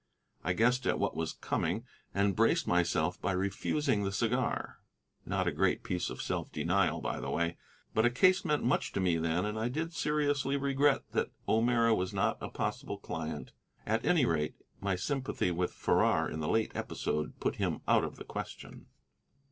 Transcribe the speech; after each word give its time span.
I 0.43 0.53
guessed 0.53 0.87
at 0.87 0.97
what 0.97 1.15
was 1.15 1.33
coming, 1.33 1.85
and 2.11 2.35
braced 2.35 2.65
myself 2.65 3.21
by 3.21 3.33
refusing 3.33 4.01
the 4.01 4.11
cigar, 4.11 4.79
not 5.27 5.47
a 5.47 5.51
great 5.51 5.83
piece 5.83 6.09
of 6.09 6.23
self 6.23 6.51
denial, 6.51 7.01
by 7.01 7.19
the 7.19 7.29
way. 7.29 7.57
But 7.93 8.05
a 8.07 8.09
case 8.09 8.43
meant 8.43 8.63
much 8.63 8.93
to 8.93 8.99
me 8.99 9.17
then, 9.19 9.45
and 9.45 9.59
I 9.59 9.69
did 9.69 9.93
seriously 9.93 10.57
regret 10.57 11.03
that 11.11 11.29
O'Meara 11.47 11.93
was 11.93 12.15
not 12.15 12.39
a 12.41 12.49
possible 12.49 12.97
client. 12.97 13.51
At 13.85 14.03
any 14.03 14.25
rate, 14.25 14.55
my 14.79 14.95
sympathy 14.95 15.51
with 15.51 15.71
Farrar 15.71 16.27
in 16.27 16.39
the 16.39 16.49
late 16.49 16.71
episode 16.73 17.39
put 17.39 17.57
him 17.57 17.81
out 17.87 18.03
of 18.03 18.15
the 18.15 18.23
question. 18.25 18.87